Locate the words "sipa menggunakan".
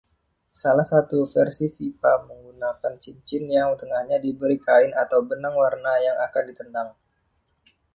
1.75-2.93